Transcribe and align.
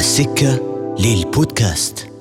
السكة 0.00 0.60
للبودكاست 1.00 2.12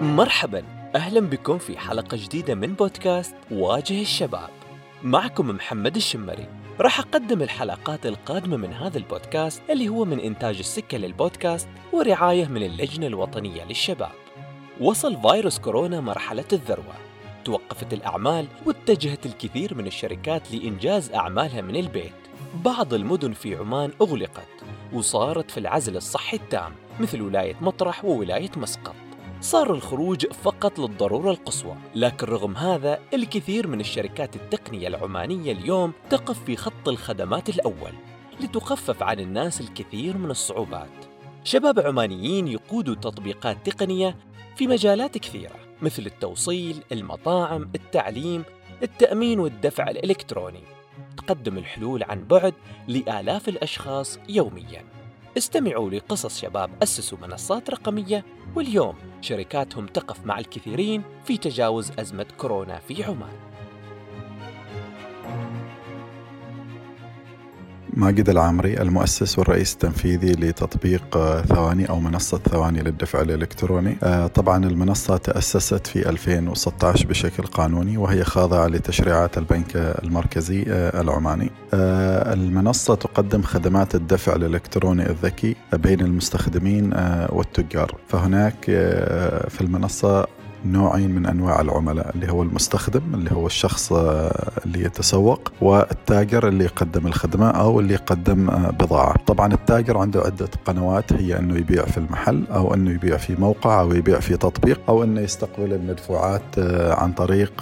مرحبا 0.00 0.64
أهلا 0.94 1.20
بكم 1.20 1.58
في 1.58 1.78
حلقة 1.78 2.16
جديدة 2.16 2.54
من 2.54 2.74
بودكاست 2.74 3.34
واجه 3.50 4.02
الشباب. 4.02 4.50
معكم 5.02 5.48
محمد 5.48 5.96
الشمري. 5.96 6.48
راح 6.80 7.00
أقدم 7.00 7.42
الحلقات 7.42 8.06
القادمة 8.06 8.56
من 8.56 8.72
هذا 8.72 8.98
البودكاست 8.98 9.62
اللي 9.70 9.88
هو 9.88 10.04
من 10.04 10.20
إنتاج 10.20 10.58
السكة 10.58 10.98
للبودكاست 10.98 11.68
ورعاية 11.92 12.46
من 12.46 12.62
اللجنة 12.62 13.06
الوطنية 13.06 13.64
للشباب. 13.64 14.12
وصل 14.80 15.22
فيروس 15.22 15.58
كورونا 15.58 16.00
مرحلة 16.00 16.44
الذروة. 16.52 16.94
توقفت 17.46 17.92
الأعمال 17.92 18.46
واتجهت 18.66 19.26
الكثير 19.26 19.74
من 19.74 19.86
الشركات 19.86 20.54
لإنجاز 20.54 21.10
أعمالها 21.10 21.60
من 21.60 21.76
البيت. 21.76 22.12
بعض 22.64 22.94
المدن 22.94 23.32
في 23.32 23.56
عمان 23.56 23.90
أغلقت 24.00 24.48
وصارت 24.92 25.50
في 25.50 25.60
العزل 25.60 25.96
الصحي 25.96 26.36
التام 26.36 26.72
مثل 27.00 27.22
ولاية 27.22 27.56
مطرح 27.60 28.04
وولاية 28.04 28.50
مسقط. 28.56 28.94
صار 29.40 29.74
الخروج 29.74 30.26
فقط 30.26 30.78
للضرورة 30.78 31.30
القصوى 31.30 31.76
لكن 31.94 32.26
رغم 32.26 32.56
هذا 32.56 33.00
الكثير 33.14 33.66
من 33.66 33.80
الشركات 33.80 34.36
التقنية 34.36 34.88
العمانية 34.88 35.52
اليوم 35.52 35.92
تقف 36.10 36.44
في 36.44 36.56
خط 36.56 36.88
الخدمات 36.88 37.48
الأول 37.48 37.92
لتخفف 38.40 39.02
عن 39.02 39.20
الناس 39.20 39.60
الكثير 39.60 40.16
من 40.16 40.30
الصعوبات 40.30 41.06
شباب 41.44 41.80
عمانيين 41.80 42.48
يقودوا 42.48 42.94
تطبيقات 42.94 43.70
تقنية 43.70 44.16
في 44.56 44.66
مجالات 44.66 45.18
كثيرة 45.18 45.65
مثل 45.82 46.06
التوصيل، 46.06 46.82
المطاعم، 46.92 47.70
التعليم، 47.74 48.44
التأمين 48.82 49.40
والدفع 49.40 49.90
الإلكتروني. 49.90 50.62
تقدم 51.16 51.58
الحلول 51.58 52.02
عن 52.02 52.24
بعد 52.24 52.54
لآلاف 52.88 53.48
الأشخاص 53.48 54.18
يومياً. 54.28 54.84
استمعوا 55.38 55.90
لقصص 55.90 56.40
شباب 56.40 56.70
أسسوا 56.82 57.18
منصات 57.18 57.70
رقمية 57.70 58.24
واليوم 58.54 58.94
شركاتهم 59.20 59.86
تقف 59.86 60.26
مع 60.26 60.38
الكثيرين 60.38 61.02
في 61.24 61.36
تجاوز 61.36 61.92
أزمة 61.98 62.26
كورونا 62.38 62.78
في 62.78 63.04
عمان. 63.04 63.55
ماجد 67.96 68.28
العامري 68.28 68.80
المؤسس 68.80 69.38
والرئيس 69.38 69.72
التنفيذي 69.72 70.32
لتطبيق 70.32 71.16
آه، 71.16 71.42
ثواني 71.42 71.88
أو 71.88 72.00
منصة 72.00 72.38
ثواني 72.38 72.82
للدفع 72.82 73.20
الإلكتروني. 73.20 73.96
آه، 74.02 74.26
طبعا 74.26 74.64
المنصة 74.64 75.16
تأسست 75.16 75.86
في 75.86 76.08
2016 76.08 77.06
بشكل 77.06 77.42
قانوني 77.42 77.96
وهي 77.96 78.24
خاضعة 78.24 78.66
لتشريعات 78.66 79.38
البنك 79.38 79.76
المركزي 79.76 80.64
آه، 80.68 81.00
العماني. 81.00 81.50
المنصة 81.74 82.94
تقدم 82.94 83.42
خدمات 83.42 83.94
الدفع 83.94 84.34
الإلكتروني 84.34 85.10
الذكي 85.10 85.56
بين 85.72 86.00
المستخدمين 86.00 86.92
والتجار. 87.28 87.94
فهناك 88.08 88.64
في 89.48 89.60
المنصة 89.60 90.26
نوعين 90.72 91.10
من 91.14 91.26
أنواع 91.26 91.60
العملاء 91.60 92.10
اللي 92.14 92.32
هو 92.32 92.42
المستخدم 92.42 93.14
اللي 93.14 93.30
هو 93.32 93.46
الشخص 93.46 93.92
آه، 93.92 94.50
اللي 94.66 94.82
يتسوق 94.84 95.52
والتاجر 95.60 96.48
اللي 96.48 96.64
يقدم 96.64 97.06
الخدمة 97.06 97.50
أو 97.50 97.80
اللي 97.80 97.94
يقدم 97.94 98.50
آه، 98.50 98.70
بضاعة. 98.70 99.14
طبعا 99.26 99.52
التاجر 99.52 99.98
عنده 99.98 100.20
عدة 100.20 100.48
قنوات 100.64 101.12
هي 101.12 101.38
إنه 101.38 101.56
يبيع 101.56 101.84
في 101.84 101.98
المحل 101.98 102.44
أو 102.50 102.74
إنه 102.74 102.90
يبيع 102.90 103.16
في 103.16 103.36
موقع 103.38 103.80
أو 103.80 103.92
يبيع 103.92 104.20
في 104.20 104.36
تطبيق 104.36 104.80
أو 104.88 105.04
إنه 105.04 105.20
يستقبل 105.20 105.72
المدفوعات 105.72 106.58
آه، 106.58 106.94
عن 106.94 107.12
طريق 107.12 107.52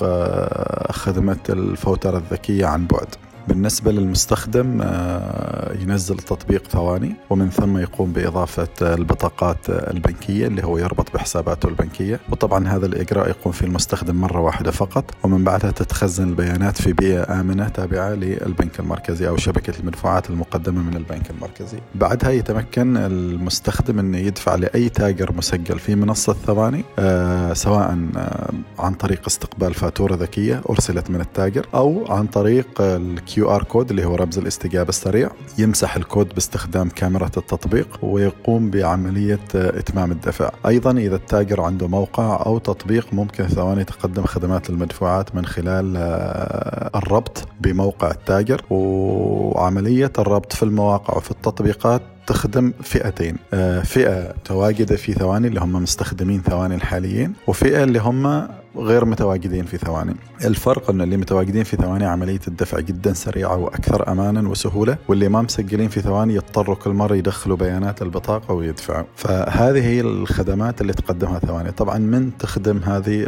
خدمة 0.91 1.39
الفوترة 1.49 2.17
الذكية 2.19 2.67
عن 2.67 2.87
بعد. 2.87 3.07
بالنسبة 3.49 3.93
للمستخدم 3.93 4.81
آه، 4.83 5.73
ينزل 5.73 6.17
تطبيق 6.17 6.69
ثواني 6.69 7.15
ومن 7.31 7.51
ثم 7.51 7.79
يقوم 7.79 8.13
بإضافة 8.13 8.69
البطاقات 8.83 9.71
البنكية 9.71 10.47
اللي 10.47 10.65
هو 10.65 10.79
يربط 10.79 11.15
بحساباته 11.15 11.69
البنكية. 11.69 12.21
وطبعا 12.31 12.69
هذا 12.69 12.87
الإجراء 12.87 13.29
يقوم 13.29 13.53
فيه 13.53 13.67
المستخدم 13.67 14.17
مرة 14.17 14.41
واحدة 14.41 14.71
فقط 14.71 15.05
ومن 15.23 15.45
بعدها 15.45 15.71
تتخزن 15.71 16.29
البيانات 16.29 16.83
في 16.83 16.93
بيئة 16.93 17.41
آمنة 17.41 17.69
تابعة 17.69 18.11
للبنك 18.11 18.81
المركزي 18.81 19.29
أو 19.29 19.37
شبكة 19.37 19.81
المدفوعات 19.81 20.31
المقدمة 20.31 20.83
من 20.83 20.97
البنك 20.97 21.31
المركزي. 21.31 21.79
بعدها 21.95 22.31
يتمكن 22.31 22.97
المستخدم 22.97 23.99
أنه 23.99 24.19
يدفع 24.19 24.55
لأي 24.55 24.89
تاجر 24.89 25.33
مسجل 25.33 25.79
في 25.79 25.95
منصة 25.95 26.33
ثواني 26.33 26.85
آه، 26.99 27.53
سواء 27.53 27.99
آه، 28.17 28.51
عن 28.79 28.95
طريق 28.95 29.21
استقبال 29.27 29.75
فاتورة 29.75 30.15
ذكية 30.15 30.63
أرسلت 30.71 31.11
من 31.11 31.21
التاجر 31.21 31.67
أو 31.75 32.05
عن 32.09 32.27
طريق 32.27 32.67
ال 32.81 33.34
Q 33.35 33.51
QR 33.51 33.63
code 33.63 33.91
اللي 33.91 34.05
هو 34.05 34.15
رمز 34.15 34.39
الاستجابة 34.39 34.89
السريع 34.89 35.31
يمسح 35.59 35.97
الكود 35.97 36.29
باستخدام 36.35 36.89
كاميرا 36.89 37.27
التطبيق 37.27 37.99
ويقوم 38.03 38.71
بعملية 38.71 39.41
إتمام 39.55 40.13
الدفع. 40.13 40.51
أيضا 40.67 40.91
إذا 40.91 41.17
التاجر 41.17 41.61
عنده 41.61 41.89
موقع 41.89 42.43
أو 42.47 42.59
تطبيق 42.59 43.07
ممكن 43.13 43.47
ثواني 43.47 43.85
تقدم 43.85 44.25
خدمات 44.25 44.71
المدفوعات 44.71 45.35
من 45.35 45.47
خلال 45.47 45.95
آه، 45.97 46.99
الربط 46.99 47.49
بموقع 47.61 48.11
التاجر. 48.11 48.63
وعملية 48.71 50.13
الربط 50.19 50.53
في 50.53 50.63
المواقع 50.63 51.17
وفي 51.17 51.31
التطبيقات 51.31 52.03
تخدم 52.27 52.73
فئتين 52.83 53.37
آه، 53.55 53.81
فئة 53.81 54.35
تواجد 54.45 54.95
في 54.95 55.13
ثواني 55.13 55.49
اللي 55.49 55.61
هم 55.61 55.73
مستخدمين 55.73 56.43
ثواني 56.43 56.75
الحاليين 56.75 57.33
وفئة 57.47 57.85
اللي 57.85 57.99
هم 57.99 58.49
غير 58.77 59.05
متواجدين 59.05 59.65
في 59.65 59.79
ثواني. 59.79 60.17
الفرق 60.45 60.91
أن 60.91 61.01
اللي 61.01 61.17
متواجدين 61.17 61.65
في 61.65 61.77
ثواني 61.77 62.05
عملية 62.05 62.41
الدفع 62.49 62.81
جدا 62.81 63.13
سريعة 63.13 63.57
وأكثر 63.57 64.13
أمانا 64.13 64.49
وسهولة 64.49 64.97
واللي 65.09 65.29
ما 65.29 65.43
مسجلين 65.43 65.89
في 65.89 66.01
ثواني 66.01 66.35
يضطروا 66.35 66.77
كل 66.77 66.91
مرة 66.91 67.15
يدخلوا 67.15 67.57
بيانات 67.57 68.03
البطاقة 68.03 68.55
ويدفعوا. 68.55 69.05
فهذه 69.17 69.87
هي 69.87 70.01
الخدمات 70.01 70.81
اللي 70.81 70.93
تقدمها 70.93 71.39
ثواني. 71.39 71.71
طبعا 71.71 71.99
من 71.99 72.31
تخدم 72.39 72.79
هذه 72.79 73.27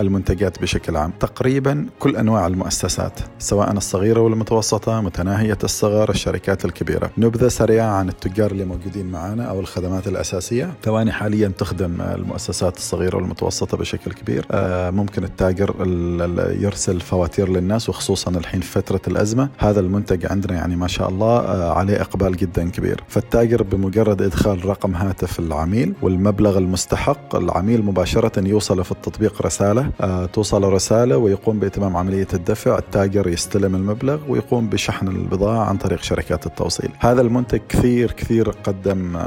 المنتجات 0.00 0.62
بشكل 0.62 0.96
عام؟ 0.96 1.12
تقريبا 1.20 1.86
كل 1.98 2.16
أنواع 2.16 2.46
المؤسسات 2.46 3.20
سواء 3.38 3.72
الصغيرة 3.72 4.20
والمتوسطة 4.20 5.00
متناهية 5.00 5.58
الصغر 5.64 6.10
الشركات 6.10 6.64
الكبيرة. 6.64 7.10
نبذة 7.18 7.48
سريعة 7.48 7.90
عن 7.90 8.08
التجار 8.08 8.50
اللي 8.50 8.64
موجودين 8.64 9.10
معنا 9.10 9.44
أو 9.44 9.60
الخدمات 9.60 10.08
الأساسية. 10.08 10.74
ثواني 10.82 11.12
حاليا 11.12 11.48
تخدم 11.48 12.00
المؤسسات 12.00 12.76
الصغيرة 12.76 13.16
والمتوسطة 13.16 13.76
بشكل 13.76 14.12
كبير. 14.12 14.45
ممكن 14.90 15.24
التاجر 15.24 15.74
يرسل 16.60 17.00
فواتير 17.00 17.48
للناس 17.48 17.88
وخصوصا 17.88 18.30
الحين 18.30 18.60
في 18.60 18.70
فترة 18.70 19.00
الأزمة. 19.08 19.48
هذا 19.58 19.80
المنتج 19.80 20.26
عندنا 20.26 20.54
يعني 20.54 20.76
ما 20.76 20.86
شاء 20.86 21.08
الله 21.08 21.38
آه، 21.38 21.72
عليه 21.72 22.00
إقبال 22.00 22.36
جدا 22.36 22.70
كبير. 22.70 23.04
فالتاجر 23.08 23.62
بمجرد 23.62 24.22
إدخال 24.22 24.66
رقم 24.66 24.94
هاتف 24.94 25.38
العميل 25.38 25.94
والمبلغ 26.02 26.58
المستحق 26.58 27.36
العميل 27.36 27.84
مباشرة 27.84 28.48
يوصل 28.48 28.84
في 28.84 28.92
التطبيق 28.92 29.42
رسالة 29.42 29.90
آه، 30.00 30.26
توصل 30.26 30.64
رسالة 30.64 31.16
ويقوم 31.16 31.58
بإتمام 31.58 31.96
عملية 31.96 32.28
الدفع. 32.34 32.78
التاجر 32.78 33.28
يستلم 33.28 33.74
المبلغ 33.74 34.18
ويقوم 34.28 34.68
بشحن 34.68 35.08
البضاعة 35.08 35.64
عن 35.64 35.76
طريق 35.76 36.02
شركات 36.02 36.46
التوصيل. 36.46 36.90
هذا 36.98 37.20
المنتج 37.20 37.60
كثير 37.68 38.12
كثير 38.12 38.50
قدم 38.50 39.18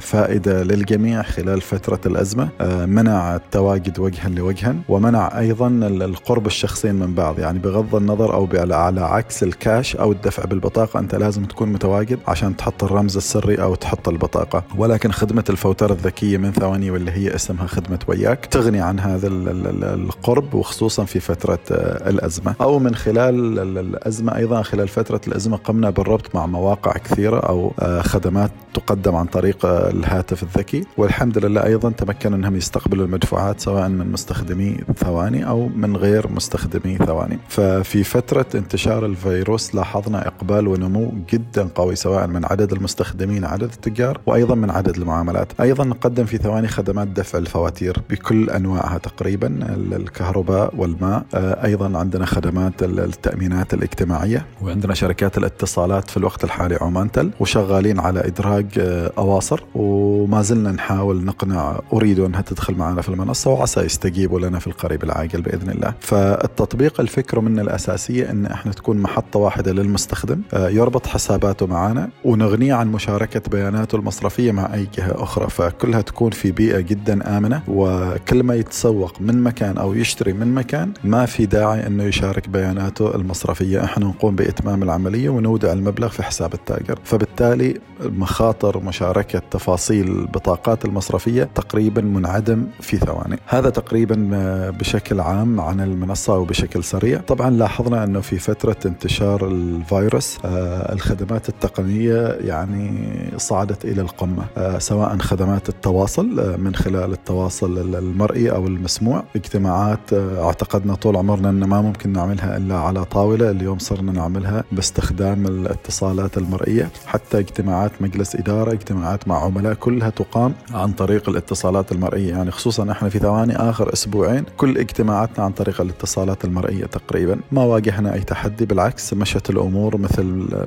فائدة 0.00 0.62
للجميع 0.62 1.22
خلال 1.22 1.60
فترة 1.60 2.00
الأزمة 2.06 2.48
منع 2.86 3.36
التواجد 3.36 3.98
وجه 3.98 4.23
وجها 4.24 4.44
لوجها 4.44 4.76
ومنع 4.88 5.38
أيضا 5.38 5.68
القرب 5.86 6.46
الشخصين 6.46 6.94
من 6.94 7.14
بعض 7.14 7.38
يعني 7.38 7.58
بغض 7.58 7.94
النظر 7.94 8.34
أو 8.34 8.48
على 8.54 9.00
عكس 9.00 9.42
الكاش 9.42 9.96
أو 9.96 10.12
الدفع 10.12 10.44
بالبطاقة 10.44 11.00
أنت 11.00 11.14
لازم 11.14 11.44
تكون 11.44 11.72
متواجد 11.72 12.18
عشان 12.28 12.56
تحط 12.56 12.84
الرمز 12.84 13.16
السري 13.16 13.62
أو 13.62 13.74
تحط 13.74 14.08
البطاقة. 14.08 14.64
ولكن 14.76 15.12
خدمة 15.12 15.44
الفوترة 15.50 15.92
الذكية 15.92 16.38
من 16.38 16.52
ثواني 16.52 16.90
واللي 16.90 17.10
هي 17.10 17.34
اسمها 17.34 17.66
خدمة 17.66 17.98
وياك 18.08 18.46
تغني 18.46 18.80
عن 18.80 19.00
هذا 19.00 19.28
القرب 19.28 20.54
وخصوصا 20.54 21.04
في 21.04 21.20
فترة 21.20 21.58
آه، 21.70 22.10
الأزمة. 22.10 22.54
أو 22.60 22.78
من 22.78 22.94
خلال 22.94 23.58
الأزمة 23.78 24.36
أيضا 24.36 24.62
خلال 24.62 24.88
فترة 24.88 25.20
الأزمة 25.28 25.56
قمنا 25.56 25.90
بالربط 25.90 26.34
مع 26.34 26.46
مواقع 26.46 26.92
كثيرة 26.92 27.38
أو 27.40 27.72
آه، 27.80 28.02
خدمات 28.02 28.50
تقدم 28.74 29.14
عن 29.14 29.26
طريق 29.26 29.66
الهاتف 29.66 30.42
الذكي. 30.42 30.84
والحمد 30.96 31.38
لله 31.38 31.64
أيضا 31.64 31.90
تمكنوا 31.90 32.38
أنهم 32.38 32.56
يستقبلوا 32.56 33.06
المدفوعات 33.06 33.60
سواء 33.60 33.88
من 33.88 34.12
مستخدمي 34.12 34.76
ثواني 34.96 35.48
أو 35.48 35.68
من 35.68 35.96
غير 35.96 36.28
مستخدمي 36.28 36.96
ثواني. 36.96 37.38
ففي 37.48 38.04
فترة 38.04 38.46
انتشار 38.54 39.06
الفيروس 39.06 39.74
لاحظنا 39.74 40.26
إقبال 40.26 40.68
ونمو 40.68 41.12
جدا 41.32 41.68
قوي 41.74 41.96
سواء 41.96 42.26
من 42.26 42.44
عدد 42.44 42.72
المستخدمين 42.72 43.44
عدد 43.44 43.62
التجار 43.62 44.20
وأيضا 44.26 44.54
من 44.54 44.70
عدد 44.70 44.96
المعاملات. 44.96 45.60
أيضا 45.60 45.84
نقدم 45.84 46.24
في 46.24 46.36
ثواني 46.36 46.68
خدمات 46.68 47.08
دفع 47.08 47.38
الفواتير 47.38 47.96
بكل 48.10 48.50
أنواعها 48.50 48.98
تقريبا 48.98 49.76
الكهرباء 49.96 50.74
والماء. 50.76 51.24
آه، 51.34 51.64
أيضا 51.64 51.98
عندنا 51.98 52.26
خدمات 52.26 52.82
التأمينات 52.82 53.74
الاجتماعية 53.74 54.46
وعندنا 54.62 54.94
شركات 54.94 55.38
الاتصالات 55.38 56.10
في 56.10 56.16
الوقت 56.16 56.44
الحالي 56.44 56.78
عمانتل 56.80 57.30
وشغالين 57.40 58.00
على 58.00 58.28
ادراج 58.64 59.10
أواصر 59.18 59.60
وما 59.74 60.42
زلنا 60.42 60.72
نحاول 60.72 61.24
نقنع 61.24 61.80
أريد 61.92 62.20
أنها 62.20 62.40
تدخل 62.40 62.74
معنا 62.74 63.02
في 63.02 63.08
المنصة 63.08 63.50
وعسى 63.50 63.80
يستجيبوا 63.80 64.40
لنا 64.40 64.58
في 64.58 64.66
القريب 64.66 65.04
العاجل 65.04 65.42
بإذن 65.42 65.70
الله. 65.70 65.94
فالتطبيق 66.00 67.00
الفكرة 67.00 67.40
منه 67.40 67.62
الأساسية 67.62 68.30
أن 68.30 68.46
إحنا 68.46 68.72
تكون 68.72 68.96
محطة 68.96 69.38
واحدة 69.38 69.72
للمستخدم 69.72 70.40
يربط 70.54 71.06
حساباته 71.06 71.66
معنا 71.66 72.08
ونغنيه 72.24 72.74
عن 72.74 72.92
مشاركة 72.92 73.42
بياناته 73.50 73.96
المصرفية 73.96 74.52
مع 74.52 74.74
أي 74.74 74.88
جهة 74.98 75.22
أخرى. 75.22 75.50
فكلها 75.50 76.00
تكون 76.00 76.30
في 76.30 76.50
بيئة 76.50 76.80
جدا 76.80 77.38
آمنة 77.38 77.62
وكل 77.68 78.42
ما 78.42 78.54
يتسوق 78.54 79.20
من 79.20 79.42
مكان 79.42 79.78
أو 79.78 79.94
يشتري 79.94 80.32
من 80.32 80.54
مكان 80.54 80.92
ما 81.04 81.26
في 81.26 81.46
داعي 81.46 81.86
أنه 81.86 82.04
يشارك 82.04 82.48
بياناته 82.48 83.14
المصرفية. 83.14 83.84
إحنا 83.84 84.06
نقوم 84.06 84.36
بإتمام 84.36 84.82
العملية 84.82 85.28
ونودع 85.28 85.72
المبلغ 85.72 86.08
في 86.08 86.22
حساب 86.22 86.54
التاجر. 86.54 86.98
فبالتالي 87.04 87.80
مخاطر 88.00 88.53
مشاركة 88.62 89.42
تفاصيل 89.50 90.08
البطاقات 90.08 90.84
المصرفية 90.84 91.44
تقريبا 91.54 92.02
منعدم 92.02 92.66
في 92.80 92.96
ثواني. 92.96 93.38
هذا 93.46 93.70
تقريبا 93.70 94.28
بشكل 94.70 95.20
عام 95.20 95.60
عن 95.60 95.80
المنصة 95.80 96.38
وبشكل 96.38 96.84
سريع. 96.84 97.20
طبعا 97.20 97.50
لاحظنا 97.50 98.04
أنه 98.04 98.20
في 98.20 98.38
فترة 98.38 98.76
انتشار 98.86 99.48
الفيروس 99.48 100.38
آه، 100.44 100.92
الخدمات 100.92 101.48
التقنية 101.48 102.26
يعني 102.26 103.14
صعدت 103.36 103.84
إلى 103.84 104.00
القمة 104.00 104.44
آه، 104.56 104.78
سواء 104.78 105.18
خدمات 105.18 105.68
التواصل 105.68 106.40
آه، 106.40 106.56
من 106.56 106.74
خلال 106.74 107.12
التواصل 107.12 107.96
المرئي 107.96 108.50
أو 108.50 108.66
المسموع. 108.66 109.24
اجتماعات 109.36 110.12
اعتقدنا 110.12 110.94
طول 110.94 111.16
عمرنا 111.16 111.50
أن 111.50 111.64
ما 111.64 111.82
ممكن 111.82 112.12
نعملها 112.12 112.56
إلا 112.56 112.74
على 112.74 113.04
طاولة. 113.04 113.50
اليوم 113.50 113.78
صرنا 113.78 114.12
نعملها 114.12 114.64
باستخدام 114.72 115.46
الاتصالات 115.46 116.38
المرئية. 116.38 116.90
حتى 117.06 117.38
اجتماعات 117.38 117.92
مجلس 118.00 118.34
إدارة 118.44 118.72
اجتماعات 118.72 119.28
مع 119.28 119.44
عملاء 119.44 119.74
كلها 119.74 120.10
تقام 120.10 120.54
عن 120.74 120.92
طريق 120.92 121.28
الاتصالات 121.28 121.92
المرئية. 121.92 122.30
يعني 122.30 122.50
خصوصا 122.50 122.90
إحنا 122.92 123.08
في 123.08 123.18
ثواني 123.18 123.56
آخر 123.56 123.92
أسبوعين 123.92 124.44
كل 124.56 124.78
اجتماعاتنا 124.78 125.44
عن 125.44 125.52
طريق 125.52 125.80
الاتصالات 125.80 126.44
المرئية 126.44 126.84
تقريبا. 126.86 127.40
ما 127.52 127.64
واجهنا 127.64 128.14
أي 128.14 128.20
تحدي 128.20 128.66
بالعكس 128.66 129.14
مشت 129.14 129.50
الأمور 129.50 129.96
مثل 129.96 130.24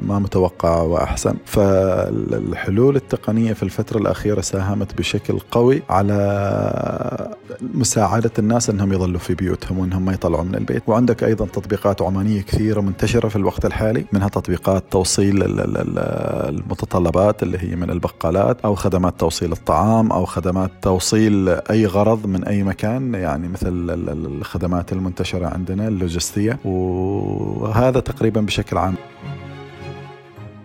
ما 0.07 0.19
متوقع 0.19 0.81
وأحسن. 0.81 1.33
فالحلول 1.45 2.95
التقنية 2.95 3.53
في 3.53 3.63
الفترة 3.63 3.97
الأخيرة 3.97 4.41
ساهمت 4.41 4.97
بشكل 4.97 5.39
قوي 5.51 5.81
على 5.89 7.33
مساعدة 7.73 8.31
الناس 8.39 8.69
أنهم 8.69 8.93
يظلوا 8.93 9.19
في 9.19 9.33
بيوتهم 9.35 9.79
وأنهم 9.79 10.05
ما 10.05 10.13
يطلعوا 10.13 10.43
من 10.43 10.55
البيت. 10.55 10.83
وعندك 10.87 11.23
أيضا 11.23 11.45
تطبيقات 11.45 12.01
عمانية 12.01 12.41
كثيرة 12.41 12.81
منتشرة 12.81 13.27
في 13.27 13.35
الوقت 13.35 13.65
الحالي 13.65 14.05
منها 14.13 14.27
تطبيقات 14.27 14.83
توصيل 14.91 15.43
المتطلبات 16.49 17.43
اللي 17.43 17.57
هي 17.57 17.66
من 17.75 17.89
البقالات 17.89 18.61
أو 18.61 18.75
خدمات 18.75 19.19
توصيل 19.19 19.51
الطعام 19.51 20.11
أو 20.11 20.25
خدمات 20.25 20.71
توصيل 20.81 21.49
أي 21.49 21.85
غرض 21.85 22.27
من 22.27 22.43
أي 22.43 22.63
مكان 22.63 23.13
يعني 23.13 23.47
مثل 23.47 23.89
الخدمات 24.09 24.93
المنتشرة 24.93 25.47
عندنا 25.47 25.87
اللوجستية 25.87 26.59
وهذا 26.65 27.99
تقريبا 27.99 28.41
بشكل 28.41 28.77
عام. 28.77 28.95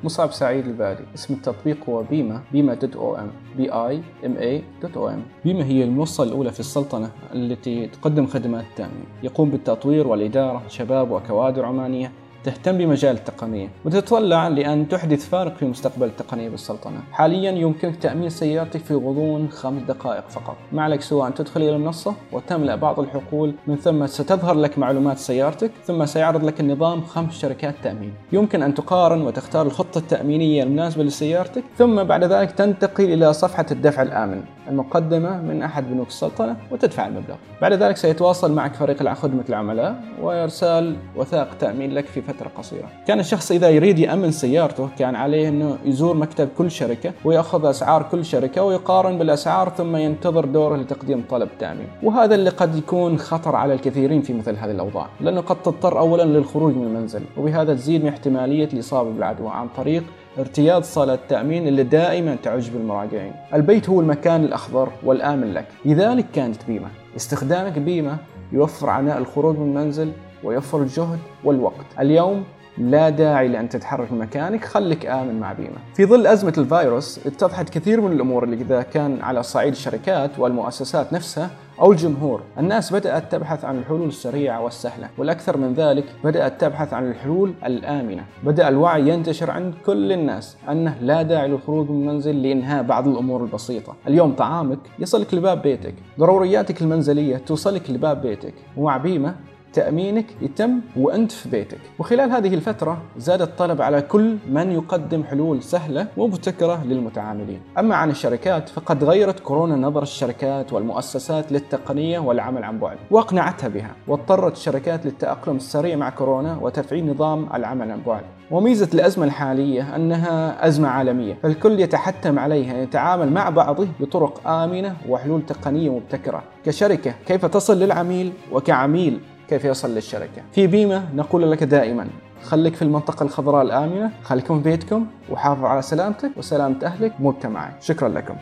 مصعب 0.05 0.33
سعيد 0.33 0.67
البالي 0.67 1.05
اسم 1.15 1.35
التطبيق 1.35 1.77
هو 1.89 2.03
بيما 2.03 2.41
بيما 2.53 2.75
dot 2.75 2.97
OM 2.97 3.31
B 3.57 3.73
I 3.73 4.03
M 4.27 4.37
A 4.37 4.63
dot 4.83 4.97
OM. 4.97 5.23
بيما 5.45 5.65
هي 5.65 5.85
المنصة 5.85 6.25
الأولى 6.25 6.53
في 6.53 6.61
السلطنة 6.61 7.11
التي 7.35 7.87
تقدم 7.87 8.27
خدمات 8.27 8.65
التأمين 8.65 9.05
يقوم 9.23 9.51
بالتطوير 9.51 10.07
والإدارة 10.07 10.63
شباب 10.69 11.11
وكوادر 11.11 11.65
عمانية 11.65 12.13
تهتم 12.45 12.79
بمجال 12.79 13.17
التقنية 13.17 13.69
وتتطلع 13.85 14.49
لأن 14.49 14.89
تحدث 14.89 15.29
فارق 15.29 15.57
في 15.57 15.65
مستقبل 15.65 16.07
التقنية 16.07 16.49
بالسلطنة. 16.49 17.01
حاليا 17.13 17.51
يمكنك 17.51 17.97
تأمين 17.97 18.31
سيارتك 18.31 18.81
في 18.81 18.95
غضون 18.95 19.49
خمس 19.51 19.83
دقائق 19.83 20.29
فقط. 20.29 20.57
ما 20.73 20.83
عليك 20.83 21.03
سوى 21.03 21.27
أن 21.27 21.35
تدخل 21.35 21.63
إلى 21.63 21.77
المنصة 21.77 22.15
وتملأ 22.33 22.75
بعض 22.75 23.01
الحقول 23.01 23.55
من 23.67 23.77
ثم 23.77 24.07
ستظهر 24.07 24.55
لك 24.55 24.79
معلومات 24.79 25.19
سيارتك 25.19 25.71
ثم 25.85 26.07
سيعرض 26.07 26.45
لك 26.45 26.61
النظام 26.61 27.03
خمس 27.03 27.39
شركات 27.39 27.75
تأمين. 27.83 28.13
يمكن 28.33 28.63
أن 28.63 28.75
تقارن 28.75 29.23
وتختار 29.23 29.67
الخطة 29.67 29.99
التأمينية 29.99 30.63
المناسبة 30.63 31.03
لسيارتك 31.03 31.65
ثم 31.79 32.03
بعد 32.05 32.25
ذلك 32.25 32.51
تنتقل 32.53 33.05
إلى 33.05 33.33
صفحة 33.33 33.67
الدفع 33.71 34.03
الآمن. 34.03 34.43
المقدمة 34.69 35.43
من 35.43 35.63
أحد 35.63 35.91
بنوك 35.91 36.09
السلطنة 36.09 36.57
وتدفع 36.71 37.07
المبلغ. 37.07 37.37
بعد 37.63 37.73
ذلك 37.73 37.97
سيتواصل 37.97 38.53
معك 38.53 38.75
فريق 38.75 39.13
خدمة 39.13 39.45
العملاء 39.49 39.97
وإرسال 40.23 40.97
وثائق 41.17 41.55
تأمين 41.59 41.95
لك 41.95 42.07
في 42.07 42.23
فترة 42.23 42.51
قصيرة. 42.59 42.89
كان 43.07 43.21
الشخص 43.21 43.53
إذا 43.53 43.69
يريد 43.71 43.99
يأمن 43.99 44.31
سيارته 44.31 44.89
كان 44.99 45.15
عليه 45.15 45.49
أنه 45.49 45.79
يزور 45.85 46.17
مكتب 46.17 46.49
كل 46.59 46.71
شركة 46.71 47.13
ويأخذ 47.25 47.67
أسعار 47.67 48.03
كل 48.03 48.25
شركة 48.25 48.63
ويقارن 48.63 49.19
بالأسعار 49.19 49.69
ثم 49.69 49.97
ينتظر 49.97 50.45
دوره 50.45 50.77
لتقديم 50.77 51.25
طلب 51.31 51.49
تأمين 51.59 51.87
وهذا 52.03 52.35
اللي 52.35 52.51
قد 52.51 52.77
يكون 52.77 53.19
خطر 53.19 53.57
على 53.57 53.75
الكثيرين 53.75 54.23
في 54.23 54.33
مثل 54.33 54.57
هذه 54.57 54.71
الأوضاع. 54.71 55.07
لأنه 55.21 55.41
قد 55.41 55.63
تضطر 55.63 55.99
أولا 55.99 56.23
للخروج 56.23 56.75
من 56.75 56.87
المنزل 56.87 57.23
وبهذا 57.37 57.75
تزيد 57.75 58.03
من 58.03 58.09
احتمالية 58.09 58.69
الإصابة 58.73 59.11
بالعدوى 59.11 59.49
عن 59.51 59.69
طريق 59.77 60.05
ارتياض 60.39 60.83
صالة 60.83 61.15
التأمين 61.15 61.69
اللي 61.69 61.83
دائما 61.83 62.37
تعج 62.43 62.71
بالمراجعين. 62.71 63.33
البيت 63.55 63.89
هو 63.89 64.01
المكان 64.01 64.45
الأخضر 64.45 64.89
والآمن 65.05 65.53
لك. 65.53 65.67
لذلك 65.85 66.27
كانت 66.35 66.65
بيمة. 66.67 66.89
استخدامك 67.17 67.79
بيمة 67.79 68.17
يوفر 68.53 68.91
عناء 68.91 69.19
الخروج 69.19 69.59
من 69.59 69.69
المنزل 69.69 70.13
ويوفر 70.45 70.83
الجهد 70.83 71.19
والوقت. 71.45 71.87
اليوم 72.01 72.45
لا 72.79 73.09
داعي 73.09 73.49
لأن 73.49 73.69
تتحرك 73.69 74.13
من 74.13 74.19
مكانك 74.19 74.65
خليك 74.65 75.07
آمن 75.07 75.41
مع 75.41 75.53
بيمة. 75.53 75.79
في 75.95 76.07
ظل 76.07 76.27
أزمة 76.27 76.55
الفيروس 76.59 77.27
اتضحت 77.27 77.69
كثير 77.69 78.01
من 78.01 78.13
الأمور 78.13 78.45
اللي 78.45 78.57
إذا 78.57 78.83
كان 78.83 79.23
على 79.23 79.43
صعيد 79.43 79.73
الشركات 79.73 80.39
والمؤسسات 80.39 81.13
نفسها 81.13 81.51
أو 81.81 81.93
الجمهور. 81.93 82.43
الناس 82.59 82.93
بدأت 82.93 83.33
تبحث 83.33 83.65
عن 83.65 83.79
الحلول 83.79 84.09
السريعة 84.09 84.61
والسهلة 84.61 85.09
والأكثر 85.19 85.57
من 85.57 85.75
ذلك 85.75 86.05
بدأت 86.25 86.61
تبحث 86.61 86.93
عن 86.95 87.11
الحلول 87.11 87.55
الآمنة. 87.65 88.25
بدأ 88.45 88.69
الوعي 88.69 89.09
ينتشر 89.09 89.51
عند 89.51 89.75
كل 89.87 90.13
الناس 90.13 90.57
أنه 90.71 90.97
لا 91.01 91.23
داعي 91.23 91.49
للخروج 91.49 91.91
من 91.91 92.01
المنزل 92.01 92.43
لإنهاء 92.43 92.83
بعض 92.83 93.09
الأمور 93.09 93.43
البسيطة. 93.43 93.95
اليوم 94.09 94.33
طعامك 94.33 94.79
يصلك 94.99 95.35
لباب 95.35 95.63
بيتك 95.63 95.95
ضرورياتك 96.19 96.83
المنزلية 96.83 97.37
توصلك 97.37 97.91
لباب 97.91 98.23
بيتك. 98.23 98.55
ومع 98.77 98.97
بيمة 98.97 99.35
تأمينك 99.73 100.27
يتم 100.41 100.81
وأنت 100.97 101.33
في 101.33 101.49
بيتك. 101.49 101.79
وخلال 101.99 102.31
هذه 102.33 102.55
الفترة 102.55 103.03
زاد 103.19 103.43
الطلب 103.43 103.83
على 103.83 104.03
كل 104.03 104.37
من 104.51 104.73
يقدم 104.73 105.25
حلول 105.25 105.63
سهلة 105.63 106.07
ومبتكرة 106.17 106.85
للمتعاملين. 106.85 107.61
أما 107.79 107.97
عن 107.97 108.11
الشركات 108.11 108.69
فقد 108.69 109.05
غيرت 109.05 109.41
كورونا 109.41 109.77
نظر 109.77 110.03
الشركات 110.03 110.73
والمؤسسات 110.73 111.53
للتقنية 111.53 112.19
والعمل 112.19 112.65
عن 112.65 112.79
بعد 112.79 112.97
وأقنعتها 113.11 113.69
بها 113.69 113.91
واضطرت 114.09 114.53
الشركات 114.53 115.07
للتأقلم 115.07 115.57
السريع 115.57 115.97
مع 115.97 116.11
كورونا 116.11 116.59
وتفعيل 116.61 117.11
نظام 117.11 117.49
العمل 117.55 117.91
عن 117.91 118.01
بعد. 118.07 118.23
وميزة 118.51 118.89
الأزمة 118.95 119.25
الحالية 119.25 119.97
أنها 119.97 120.67
أزمة 120.67 120.89
عالمية. 120.89 121.35
فالكل 121.43 121.81
يتحتم 121.81 122.39
عليها 122.39 122.79
يتعامل 122.83 123.33
مع 123.33 123.51
بعضه 123.51 123.89
بطرق 124.01 124.49
آمنة 124.49 124.97
وحلول 125.09 125.47
تقنية 125.47 125.91
مبتكرة. 125.91 126.43
كشركة 126.65 127.15
كيف 127.27 127.47
تصل 127.47 127.79
للعميل؟ 127.79 128.33
وكعميل 128.53 129.21
كيف 129.49 129.65
يصل 129.65 129.95
للشركة. 129.95 130.43
في 130.53 130.67
بيمة 130.67 131.05
نقول 131.15 131.51
لك 131.51 131.65
دائما 131.65 132.09
خليك 132.43 132.75
في 132.75 132.83
المنطقة 132.83 133.23
الخضراء 133.25 133.63
الآمنة 133.63 134.11
خليكم 134.23 134.63
في 134.63 134.71
بيتكم 134.71 135.07
وحافظوا 135.31 135.69
على 135.69 135.83
سلامتك 135.83 136.31
وسلامة 136.37 136.77
أهلك 136.85 137.13
ومجتمعك 137.21 137.75
شكرا 137.81 138.09
لكم. 138.09 138.35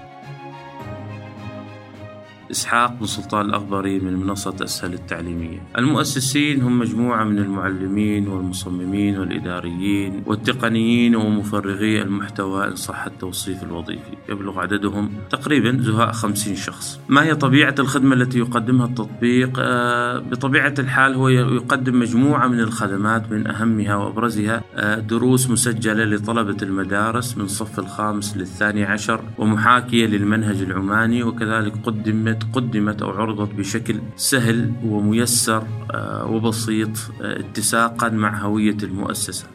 إسحاق 2.50 2.92
بن 3.00 3.06
سلطان 3.06 3.46
الأخضري 3.46 4.00
من 4.00 4.16
منصة 4.16 4.54
أسهل 4.64 4.94
التعليمية. 4.94 5.62
المؤسسين 5.78 6.62
هم 6.62 6.78
مجموعة 6.78 7.24
من 7.24 7.38
المعلمين 7.38 8.28
والمصممين 8.28 9.18
والإداريين 9.18 10.22
والتقنيين 10.26 11.16
ومفرغي 11.16 12.02
المحتوى 12.02 12.68
إن 12.68 12.76
صح 12.76 13.04
التوصيف 13.04 13.62
الوظيفي. 13.62 14.16
يبلغ 14.28 14.60
عددهم 14.60 15.12
تقريبا 15.30 15.78
زهاء 15.80 16.12
خمسين 16.12 16.56
شخص. 16.56 17.00
ما 17.08 17.24
هي 17.24 17.34
طبيعة 17.34 17.74
الخدمة 17.78 18.14
التي 18.14 18.38
يقدمها 18.38 18.86
التطبيق؟ 18.86 19.50
آه، 19.58 20.18
بطبيعة 20.18 20.74
الحال 20.78 21.14
هو 21.14 21.28
يقدم 21.28 21.98
مجموعة 21.98 22.48
من 22.48 22.60
الخدمات 22.60 23.32
من 23.32 23.46
أهمها 23.46 23.94
وأبرزها 23.94 24.62
آه، 24.74 24.98
دروس 24.98 25.50
مسجلة 25.50 26.04
لطلبة 26.04 26.56
المدارس 26.62 27.38
من 27.38 27.46
صف 27.46 27.78
الخامس 27.78 28.36
للثاني 28.36 28.84
عشر 28.84 29.24
ومحاكية 29.38 30.06
للمنهج 30.06 30.62
العماني 30.62 31.22
وكذلك 31.22 31.72
قدمت 31.84 32.39
قدمت 32.44 33.02
أو 33.02 33.10
عرضت 33.10 33.54
بشكل 33.54 34.00
سهل 34.16 34.72
وميسر 34.84 35.66
آه، 35.90 36.26
وبسيط 36.26 36.88
آه، 37.22 37.40
اتساقا 37.40 38.08
مع 38.08 38.38
هوية 38.38 38.76
المؤسسة. 38.82 39.46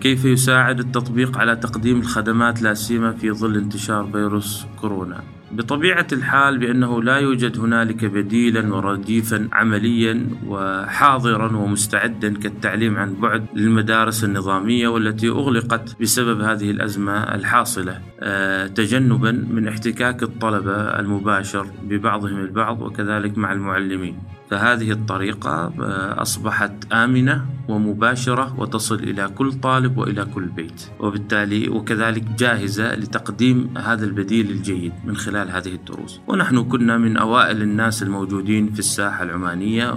كيف 0.00 0.24
يساعد 0.24 0.78
التطبيق 0.78 1.38
على 1.38 1.56
تقديم 1.56 2.00
الخدمات 2.00 2.62
لا 2.62 2.74
سيما 2.74 3.12
في 3.12 3.30
ظل 3.30 3.56
انتشار 3.56 4.08
فيروس 4.12 4.66
كورونا؟ 4.80 5.36
بطبيعة 5.52 6.06
الحال 6.12 6.58
بأنه 6.58 7.02
لا 7.02 7.16
يوجد 7.16 7.58
هنالك 7.58 8.04
بديلا 8.04 8.74
ورديفا 8.74 9.48
عمليا 9.52 10.26
وحاضرا 10.46 11.56
ومستعدا 11.56 12.38
كالتعليم 12.38 12.96
عن 12.96 13.14
بعد 13.14 13.46
للمدارس 13.54 14.24
النظامية 14.24 14.88
والتي 14.88 15.28
أغلقت 15.28 16.00
بسبب 16.00 16.40
هذه 16.40 16.70
الأزمة 16.70 17.34
الحاصلة. 17.34 18.00
آه، 18.20 18.66
تجنبا 18.66 19.32
من 19.50 19.68
احتكاك 19.68 20.22
الطلبة 20.22 20.76
المباشر 20.76 21.66
ببعضهم 21.82 22.40
البعض 22.40 22.82
وكذلك 22.82 23.38
مع 23.38 23.52
المعلمين. 23.52 24.35
فهذه 24.50 24.90
الطريقة 24.90 25.72
آه، 25.80 26.22
أصبحت 26.22 26.92
آمنة 26.92 27.46
ومباشرة 27.68 28.60
وتصل 28.60 28.94
إلى 28.94 29.28
كل 29.28 29.52
طالب 29.52 29.98
وإلى 29.98 30.24
كل 30.24 30.44
بيت. 30.44 30.90
وبالتالي 31.00 31.68
وكذلك 31.68 32.22
جاهزة 32.22 32.94
لتقديم 32.94 33.78
هذا 33.78 34.04
البديل 34.04 34.50
الجيد 34.50 34.92
من 35.04 35.16
خلال 35.16 35.50
هذه 35.50 35.74
الدروس. 35.74 36.20
ونحن 36.26 36.64
كنا 36.64 36.98
من 36.98 37.16
أوائل 37.16 37.62
الناس 37.62 38.02
الموجودين 38.02 38.72
في 38.72 38.78
الساحة 38.78 39.22
العمانية 39.22 39.94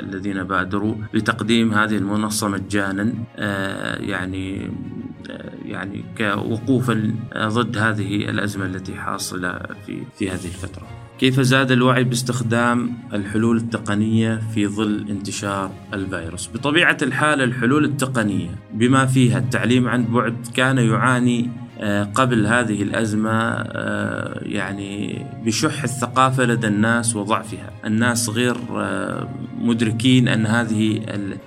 الذين 0.00 0.44
بادروا 0.44 0.94
بتقديم 1.14 1.74
هذه 1.74 1.96
المنصة 1.96 2.48
مجانا 2.48 3.14
آه، 3.36 3.96
يعني 3.96 4.70
آه، 5.30 5.50
يعني 5.64 6.04
كوقوفا 6.18 7.14
ضد 7.36 7.78
هذه 7.78 8.16
الأزمة 8.30 8.66
التي 8.66 8.94
حاصلة 8.94 9.58
في 9.86 10.02
في 10.18 10.30
هذه 10.30 10.46
الفترة. 10.46 10.99
كيف 11.20 11.40
زاد 11.40 11.70
الوعي 11.70 12.04
باستخدام 12.04 12.92
الحلول 13.12 13.56
التقنية 13.56 14.40
في 14.54 14.66
ظل 14.66 15.06
انتشار 15.10 15.70
الفيروس؟ 15.94 16.50
بطبيعة 16.54 16.96
الحال 17.02 17.42
الحلول 17.42 17.84
التقنية 17.84 18.50
بما 18.74 19.06
فيها 19.06 19.38
التعليم 19.38 19.88
عن 19.88 20.04
بعد 20.04 20.46
كان 20.54 20.78
يعاني 20.78 21.50
قبل 22.14 22.46
هذه 22.46 22.82
الأزمة 22.82 23.30
آه، 23.30 24.40
يعني 24.42 25.26
بشح 25.44 25.82
الثقافة 25.82 26.44
لدى 26.44 26.66
الناس 26.66 27.16
وضعفها. 27.16 27.70
الناس 27.84 28.28
غير 28.28 28.56
آه، 28.76 29.28
مدركين 29.58 30.28
أن 30.28 30.46
هذه 30.46 31.00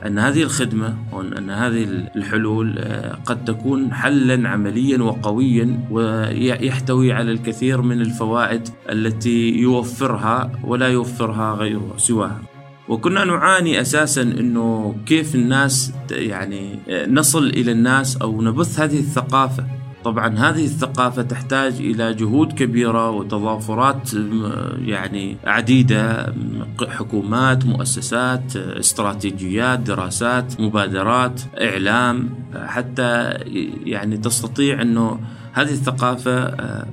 أن 0.06 0.20
هذه 0.20 0.44
الخدمة 0.44 0.98
وأن 1.12 1.50
هذه 1.50 1.84
الحلول 2.16 2.80
قد 3.26 3.46
تكون 3.46 3.94
حلا 3.94 4.50
عمليا 4.50 5.04
وقويا 5.04 5.80
ويحتوي 5.92 7.14
على 7.14 7.32
الكثير 7.32 7.82
من 7.82 8.02
الفوائد 8.02 8.70
التي 8.90 9.50
يوفرها 9.50 10.52
ولا 10.64 10.88
يوفرها 10.88 11.54
غيرها 11.54 11.98
سواها. 11.98 12.42
وكنا 12.90 13.26
نعاني 13.26 13.82
أساسا 13.82 14.22
إنه 14.22 14.96
كيف 15.06 15.36
الناس 15.36 15.94
يعني 16.12 16.80
نصل 17.08 17.48
إلى 17.48 17.72
الناس 17.72 18.18
أو 18.18 18.42
نبث 18.42 18.80
هذه 18.80 19.00
الثقافة. 19.00 19.83
طبعا 20.04 20.38
هذه 20.38 20.66
الثقافة 20.66 21.22
تحتاج 21.22 21.74
إلى 21.74 22.14
جهود 22.14 22.54
كبيرة 22.54 23.10
وتضافرات 23.10 24.10
يعني 24.78 25.38
عديدة 25.44 26.34
حكومات 26.90 27.66
مؤسسات 27.66 28.56
استراتيجيات 28.56 29.80
دراسات 29.80 30.62
مبادرات 30.62 31.42
إعلام 31.62 32.30
حتى 32.56 33.30
يعني 33.86 34.18
تستطيع 34.18 34.82
أنه 34.82 35.20
هذه 35.54 35.72
الثقافة 35.72 36.32
آه، 36.32 36.86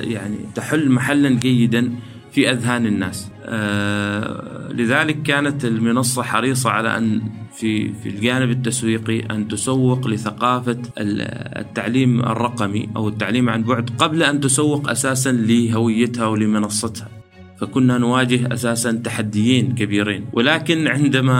يعني 0.00 0.38
تحل 0.54 0.90
محلا 0.90 1.28
جيدا 1.28 1.92
في 2.32 2.50
أذهان 2.50 2.86
الناس. 2.86 3.30
آه، 3.44 4.72
لذلك 4.72 5.22
كانت 5.22 5.64
المنصة 5.64 6.22
حريصة 6.22 6.70
على 6.70 6.96
أن 6.98 7.22
في 7.58 7.92
في 7.92 8.08
الجانب 8.08 8.50
التسويقي 8.50 9.20
أن 9.20 9.48
تسوق 9.48 10.06
لثقافة 10.06 10.78
التعليم 10.98 12.20
الرقمي 12.20 12.88
أو 12.96 13.08
التعليم 13.08 13.48
عن 13.48 13.62
بعد 13.62 13.90
قبل 13.98 14.22
أن 14.22 14.40
تسوق 14.40 14.90
أساسا 14.90 15.32
لهويتها 15.32 16.26
ولمنصتها. 16.26 17.17
فكنا 17.60 17.98
نواجه 17.98 18.54
أساسا 18.54 18.92
تحديين 18.92 19.74
كبيرين. 19.74 20.24
ولكن 20.32 20.86
عندما 20.86 21.38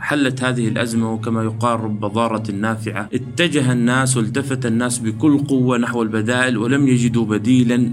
حلت 0.00 0.44
هذه 0.44 0.68
الأزمة 0.68 1.12
وكما 1.12 1.42
يقال 1.44 1.80
رب 1.80 2.00
ضارة 2.00 2.50
نافعة 2.50 3.08
اتجه 3.14 3.72
الناس 3.72 4.16
والتفت 4.16 4.66
الناس 4.66 4.98
بكل 4.98 5.38
قوة 5.38 5.78
نحو 5.78 6.02
البدائل 6.02 6.58
ولم 6.58 6.88
يجدوا 6.88 7.24
بديلا 7.24 7.92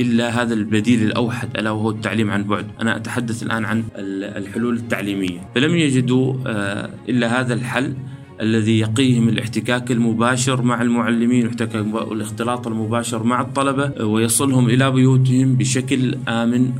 الا 0.00 0.42
هذا 0.42 0.54
البديل 0.54 1.02
الأوحد. 1.02 1.48
ألا 1.58 1.70
وهو 1.70 1.90
التعليم 1.90 2.30
عن 2.30 2.44
بعد. 2.44 2.66
أنا 2.80 2.96
أتحدث 2.96 3.42
الآن 3.42 3.64
عن 3.64 3.84
الحلول 3.96 4.76
التعليمية. 4.76 5.40
فلم 5.54 5.76
يجدوا 5.76 6.34
آه، 6.46 6.90
إلا 7.08 7.40
هذا 7.40 7.54
الحل. 7.54 7.94
الذي 8.42 8.78
يقيهم 8.78 9.28
الاحتكاك 9.28 9.90
المباشر 9.90 10.62
مع 10.62 10.82
المعلمين 10.82 11.50
والاختلاط 11.92 12.66
المباشر 12.66 13.22
مع 13.22 13.40
الطلبة 13.40 14.04
ويصلهم 14.04 14.68
إلى 14.68 14.90
بيوتهم 14.90 15.54
بشكل 15.54 16.18
آمن 16.28 16.72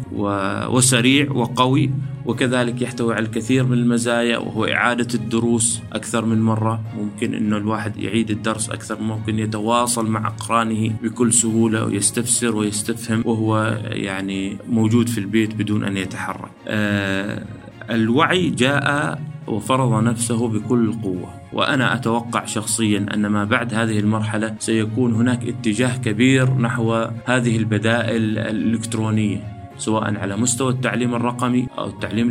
وسريع 0.69 1.33
وقوي 1.33 1.90
وكذلك 2.26 2.83
يحتوي 2.83 3.14
على 3.14 3.26
الكثير 3.26 3.64
من 3.64 3.78
المزايا 3.78 4.38
وهو 4.38 4.64
إعادة 4.64 5.09
الدروس 5.14 5.81
أكثر 5.92 6.25
من 6.25 6.42
مرة. 6.42 6.81
ممكن 6.99 7.35
أنه 7.35 7.57
الواحد 7.57 7.97
يعيد 7.97 8.31
الدرس 8.31 8.71
أكثر 8.71 9.00
ممكن 9.00 9.38
يتواصل 9.38 10.07
مع 10.07 10.26
أقرانه 10.26 10.92
بكل 11.02 11.33
سهولة 11.33 11.85
ويستفسر 11.85 12.57
ويستفهم 12.57 13.23
وهو 13.25 13.78
يعني 13.85 14.57
موجود 14.69 15.09
في 15.09 15.19
البيت 15.19 15.54
بدون 15.54 15.85
أن 15.85 15.97
يتحرك. 15.97 16.50
آه 16.69 17.45
الوعي 17.90 18.50
جاء 18.50 19.19
وفرض 19.47 20.03
نفسه 20.03 20.49
بكل 20.49 20.93
قوة. 20.93 21.35
وأنا 21.53 21.95
أتوقع 21.95 22.45
شخصيا 22.45 23.07
أن 23.15 23.27
ما 23.27 23.45
بعد 23.45 23.75
هذه 23.75 23.99
المرحلة 23.99 24.55
سيكون 24.59 25.15
هناك 25.15 25.49
اتجاه 25.49 25.97
كبير 25.97 26.55
نحو 26.55 26.93
هذه 27.25 27.57
البدائل 27.57 28.39
الإلكترونية 28.39 29.53
سواء 29.79 30.19
على 30.19 30.37
مستوى 30.37 30.73
التعليم 30.73 31.15
الرقمي 31.15 31.67
أو 31.79 31.87
التعليم 31.87 32.29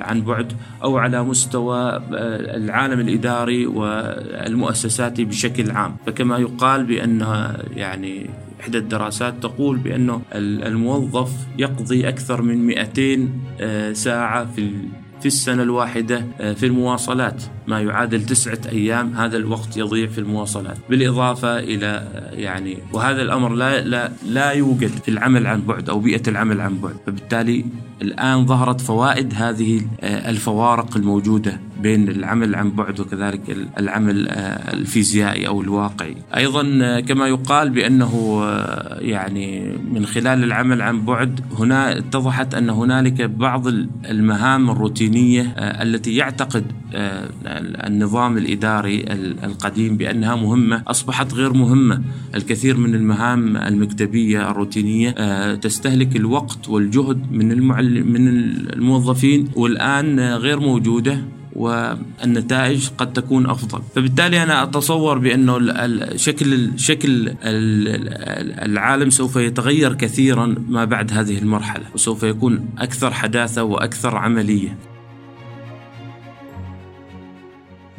عن 0.00 0.20
بعد 0.20 0.52
أو 0.82 0.98
على 0.98 1.22
مستوى 1.22 1.78
آه، 1.78 2.56
العالم 2.56 3.00
الإداري 3.00 3.66
والمؤسساتي 3.66 5.24
بشكل 5.24 5.70
عام. 5.70 5.96
فكما 6.06 6.38
يقال 6.38 6.84
بأن 6.84 7.26
يعني 7.76 8.30
إحدى 8.60 8.78
الدراسات 8.78 9.34
تقول 9.42 9.76
بأنه 9.76 10.22
الموظف 10.34 11.32
يقضي 11.58 12.08
أكثر 12.08 12.42
من 12.42 12.66
200 12.66 13.28
آه، 13.60 13.92
ساعة 13.92 14.44
في 14.44 14.70
في 15.26 15.32
السنة 15.32 15.62
الواحدة 15.62 16.26
آه، 16.40 16.52
في 16.52 16.66
المواصلات. 16.66 17.42
ما 17.66 17.80
يعادل 17.80 18.26
تسعة 18.26 18.58
أيام 18.68 19.14
هذا 19.14 19.36
الوقت 19.36 19.76
يضيع 19.76 20.06
في 20.06 20.18
المواصلات. 20.18 20.76
بالإضافة 20.90 21.58
إلى 21.58 21.86
آه، 21.86 22.34
يعني 22.34 22.78
وهذا 22.92 23.22
الأمر 23.22 23.54
لا, 23.54 23.80
لا, 23.80 24.12
لا 24.26 24.50
يوجد 24.50 24.90
في 24.90 25.08
العمل 25.08 25.46
عن 25.46 25.62
بعد 25.62 25.88
أو 25.88 25.98
بيئة 25.98 26.22
العمل 26.28 26.60
عن 26.60 26.78
بعد. 26.78 26.96
فبالتالي 27.06 27.64
الآن 28.02 28.46
ظهرت 28.46 28.80
فوائد 28.80 29.34
هذه 29.36 29.80
آه، 30.00 30.30
الفوارق 30.30 30.96
الموجودة 30.96 31.60
بين 31.82 32.08
العمل 32.08 32.54
عن 32.54 32.70
بعد 32.70 33.00
وكذلك 33.00 33.56
العمل 33.78 34.28
الفيزيائي 34.28 35.46
أو 35.46 35.60
الواقعي. 35.60 36.16
أيضا 36.36 36.62
كما 37.00 37.28
يقال 37.28 37.70
بأنه 37.70 38.42
يعني 38.98 39.76
من 39.92 40.06
خلال 40.06 40.44
العمل 40.44 40.82
عن 40.82 41.04
بعد 41.04 41.40
هنا 41.58 41.98
اتضحت 41.98 42.54
أن 42.54 42.70
هنالك 42.70 43.22
بعض 43.22 43.66
المهام 44.10 44.70
الروتينية 44.70 45.15
الدينية 45.16 45.54
آه، 45.56 45.82
التي 45.82 46.16
يعتقد 46.16 46.64
آه، 46.94 47.28
النظام 47.86 48.38
الإداري 48.38 49.04
القديم 49.44 49.96
بأنها 49.96 50.36
مهمة 50.36 50.82
أصبحت 50.86 51.34
غير 51.34 51.52
مهمة. 51.52 52.02
الكثير 52.34 52.76
من 52.76 52.94
المهام 52.94 53.56
المكتبية 53.56 54.50
الروتينية 54.50 55.14
آه، 55.18 55.54
تستهلك 55.54 56.16
الوقت 56.16 56.68
والجهد 56.68 57.32
من 57.32 57.46
من 58.12 58.28
الموظفين 58.72 59.48
والآن 59.54 60.20
غير 60.20 60.60
موجودة 60.60 61.18
والنتائج 61.56 62.88
قد 62.98 63.12
تكون 63.12 63.46
أفضل. 63.50 63.80
فبالتالي 63.94 64.42
أنا 64.42 64.62
أتصور 64.62 65.18
بأنه 65.18 65.58
شكل 66.16 66.70
شكل 66.76 67.34
العالم 68.62 69.10
سوف 69.10 69.36
يتغير 69.36 69.94
كثيرا 69.94 70.54
ما 70.68 70.84
بعد 70.84 71.12
هذه 71.12 71.38
المرحلة 71.38 71.84
وسوف 71.94 72.22
يكون 72.22 72.68
أكثر 72.78 73.10
حداثة 73.12 73.62
وأكثر 73.62 74.16
عملية. 74.16 74.95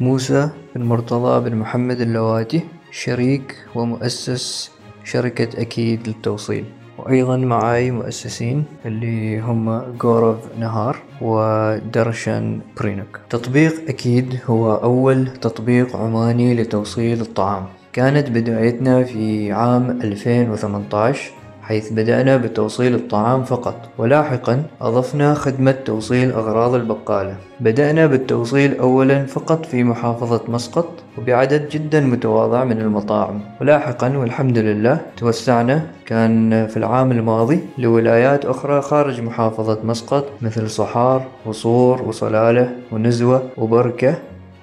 موسى 0.00 0.50
بن 0.76 0.82
مرتضى 0.82 1.50
بن 1.50 1.56
محمد 1.56 2.00
اللواتي 2.00 2.60
شريك 2.90 3.56
ومؤسس 3.74 4.70
شركة 5.04 5.62
أكيد 5.62 6.08
للتوصيل. 6.08 6.64
وأيضا 6.98 7.36
معاي 7.36 7.90
مؤسسين 7.90 8.64
اللي 8.86 9.40
هم 9.40 9.68
غورف 10.02 10.58
نهار 10.58 10.96
ودرشن 11.20 12.60
برينوك 12.80 13.20
تطبيق 13.30 13.88
أكيد 13.88 14.38
هو 14.46 14.74
أول 14.74 15.26
تطبيق 15.26 15.96
عماني 15.96 16.54
لتوصيل 16.54 17.20
الطعام. 17.20 17.66
كانت 17.92 18.30
بدايتنا 18.30 19.04
في 19.04 19.52
عام 19.52 19.90
2018 19.90 21.37
حيث 21.68 21.92
بدأنا 21.92 22.36
بتوصيل 22.36 22.94
الطعام 22.94 23.44
فقط. 23.44 23.74
ولاحقا 23.98 24.62
أضفنا 24.80 25.34
خدمة 25.34 25.74
توصيل 25.84 26.32
أغراض 26.32 26.74
البقالة. 26.74 27.34
بدأنا 27.60 28.06
بالتوصيل 28.06 28.78
أولا 28.78 29.26
فقط 29.26 29.66
في 29.66 29.84
محافظة 29.84 30.40
مسقط 30.48 30.88
وبعدد 31.18 31.68
جدا 31.68 32.00
متواضع 32.00 32.64
من 32.64 32.80
المطاعم. 32.80 33.40
ولاحقا 33.60 34.16
والحمد 34.16 34.58
لله 34.58 35.00
توسعنا. 35.16 35.82
كان 36.06 36.66
في 36.66 36.76
العام 36.76 37.12
الماضي 37.12 37.60
لولايات 37.78 38.44
أخرى 38.44 38.82
خارج 38.82 39.20
محافظة 39.20 39.78
مسقط 39.84 40.24
مثل 40.42 40.70
صحار 40.70 41.22
وصور 41.46 42.02
وصلالة 42.02 42.70
ونزوة 42.92 43.42
وبركة. 43.56 44.14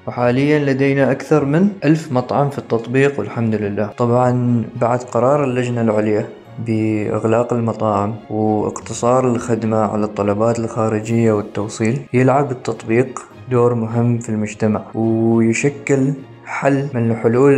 وحاليا 0.08 0.60
لدينا 0.60 1.12
أكثر 1.12 1.46
من 1.46 1.70
ألف 1.86 2.12
مطعم 2.12 2.50
في 2.50 2.58
التطبيق 2.58 3.20
والحمد 3.20 3.56
لله. 3.56 3.90
طبعا 3.98 4.64
بعد 4.82 5.00
قرار 5.00 5.44
اللجنة 5.44 5.82
العليا 5.82 6.26
بإغلاق 6.60 7.54
المطاعم 7.54 8.16
واقتصار 8.30 9.28
الخدمة 9.28 9.78
على 9.78 10.06
الطلبات 10.06 10.60
الخارجية 10.60 11.32
والتوصيل 11.32 12.02
يلعب 12.14 12.52
التطبيق 12.52 13.20
دور 13.52 13.74
مهم 13.74 14.18
في 14.20 14.30
المجتمع 14.30 14.82
ويشكل 14.96 16.14
حل 16.46 16.88
من 16.94 17.12
الحلول 17.12 17.54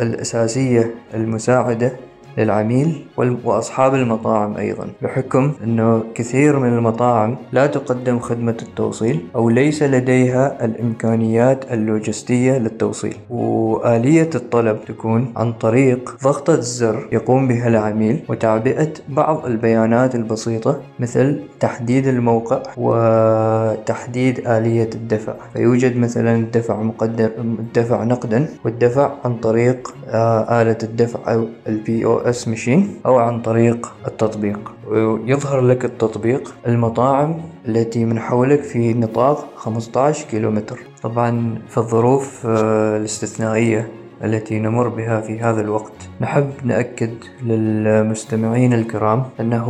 الأساسية 0.00 0.94
المساعدة 1.14 1.92
للعميل 2.38 3.04
وأصحاب 3.44 3.94
المطاعم 3.94 4.56
أيضا 4.56 4.88
بحكم 5.02 5.52
أنه 5.64 6.02
كثير 6.14 6.58
من 6.58 6.68
المطاعم 6.68 7.36
لا 7.52 7.66
تقدم 7.66 8.18
خدمة 8.18 8.56
التوصيل 8.62 9.26
أو 9.36 9.50
ليس 9.50 9.82
لديها 9.82 10.64
الإمكانيات 10.64 11.72
اللوجستية 11.72 12.58
للتوصيل. 12.58 13.16
وآلية 13.30 14.30
الطلب 14.34 14.78
تكون 14.88 15.32
عن 15.36 15.52
طريق 15.52 16.16
ضغطة 16.24 16.60
زر 16.60 17.08
يقوم 17.12 17.48
بها 17.48 17.68
العميل 17.68 18.20
وتعبئة 18.28 18.92
بعض 19.08 19.46
البيانات 19.46 20.14
البسيطة 20.14 20.80
مثل 20.98 21.40
تحديد 21.60 22.06
الموقع 22.06 22.62
وتحديد 22.76 24.48
آلية 24.48 24.90
الدفع. 24.94 25.34
فيوجد 25.52 25.96
مثلا 25.96 26.36
الدفع 26.36 26.82
مقدر 26.82 27.30
الدفع 27.38 28.04
نقدا 28.04 28.48
والدفع 28.64 29.12
عن 29.24 29.36
طريق 29.36 29.94
آه، 30.08 30.62
آلة 30.62 30.78
الدفع 30.82 31.32
أو 31.34 31.46
ال 31.68 32.04
POS 32.04 32.48
machine 32.48 32.94
أو 33.06 33.18
عن 33.18 33.42
طريق 33.42 33.92
التطبيق. 34.06 34.72
ويظهر 34.88 35.60
لك 35.60 35.84
التطبيق 35.84 36.54
المطاعم 36.66 37.34
التي 37.68 38.04
من 38.04 38.20
حولك 38.20 38.62
في 38.62 38.94
نطاق 38.94 39.48
15 39.56 40.26
كيلومتر. 40.30 40.78
طبعا 41.02 41.58
في 41.68 41.78
الظروف 41.78 42.46
آه، 42.46 42.96
الاستثنائية 42.96 43.88
التي 44.24 44.58
نمر 44.58 44.88
بها 44.88 45.20
في 45.20 45.40
هذا 45.40 45.60
الوقت. 45.60 45.92
نحب 46.20 46.50
نأكد 46.64 47.10
للمستمعين 47.42 48.72
الكرام 48.72 49.24
أنه 49.40 49.68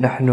نحن 0.00 0.28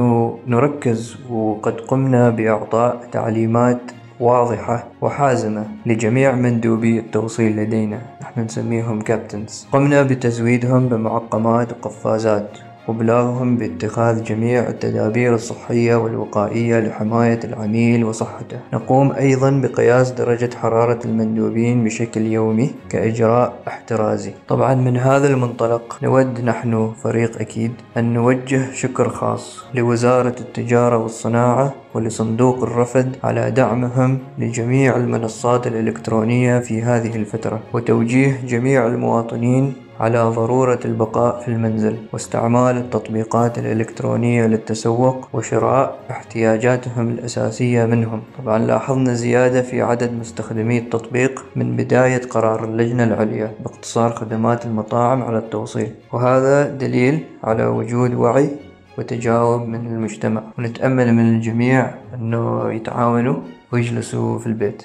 نركز 0.47 1.17
وقد 1.29 1.81
قمنا 1.81 2.29
بإعطاء 2.29 3.07
تعليمات 3.11 3.81
واضحة 4.19 4.87
وحازمة 5.01 5.65
لجميع 5.85 6.35
مندوبي 6.35 6.99
التوصيل 6.99 7.55
لدينا. 7.55 8.01
نسميهم 8.41 9.01
كابتنز 9.01 9.67
قمنا 9.71 10.03
بتزويدهم 10.03 10.89
بمعقمات 10.89 11.71
وقفازات. 11.71 12.64
وبلاغهم 12.87 13.57
باتخاذ 13.57 14.23
جميع 14.23 14.67
التدابير 14.69 15.35
الصحية 15.35 15.95
والوقائية 15.95 16.79
لحماية 16.79 17.39
العميل 17.43 18.03
وصحته. 18.03 18.59
نقوم 18.73 19.11
أيضا 19.11 19.51
بقياس 19.51 20.11
درجة 20.11 20.49
حرارة 20.55 20.99
المندوبين 21.05 21.83
بشكل 21.83 22.21
يومي 22.21 22.71
كإجراء 22.89 23.53
احترازي. 23.67 24.31
طبعا 24.47 24.75
من 24.75 24.97
هذا 24.97 25.27
المنطلق 25.27 25.97
نود 26.03 26.41
نحن 26.43 26.93
فريق 27.03 27.41
أكيد 27.41 27.71
أن 27.97 28.13
نوجه 28.13 28.71
شكر 28.73 29.09
خاص 29.09 29.63
لوزارة 29.73 30.35
التجارة 30.39 30.97
والصناعة 30.97 31.73
ولصندوق 31.93 32.63
الرفد 32.63 33.15
على 33.23 33.51
دعمهم 33.51 34.19
لجميع 34.39 34.95
المنصات 34.95 35.67
الإلكترونية 35.67 36.59
في 36.59 36.81
هذه 36.81 37.15
الفترة 37.15 37.59
وتوجيه 37.73 38.41
جميع 38.47 38.87
المواطنين 38.87 39.73
على 39.99 40.23
ضرورة 40.23 40.79
البقاء 40.85 41.39
في 41.39 41.47
المنزل 41.47 41.97
واستعمال 42.13 42.77
التطبيقات 42.77 43.57
الإلكترونية 43.59 44.47
للتسوق 44.47 45.27
وشراء 45.33 45.99
احتياجاتهم 46.11 47.09
الأساسية 47.09 47.85
منهم. 47.85 48.21
طبعا 48.43 48.59
لاحظنا 48.59 49.13
زيادة 49.13 49.61
في 49.61 49.81
عدد 49.81 50.13
مستخدمي 50.13 50.77
التطبيق 50.77 51.45
من 51.55 51.75
بداية 51.75 52.21
قرار 52.29 52.63
اللجنة 52.63 53.03
العليا 53.03 53.51
باقتصار 53.59 54.11
خدمات 54.11 54.65
المطاعم 54.65 55.21
على 55.23 55.37
التوصيل 55.37 55.91
وهذا 56.13 56.69
دليل 56.69 57.23
على 57.43 57.65
وجود 57.65 58.13
وعي 58.13 58.49
وتجاوب 58.97 59.61
من 59.61 59.87
المجتمع. 59.87 60.43
ونتأمل 60.59 61.13
من 61.13 61.35
الجميع 61.35 61.91
أنه 62.15 62.71
يتعاونوا 62.73 63.35
ويجلسوا 63.71 64.39
في 64.39 64.47
البيت. 64.47 64.83